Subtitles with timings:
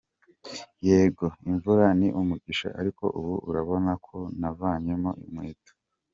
[0.87, 5.71] Yego imvura ni umugisha ariko ubu urabona ko navanyemo inkweto.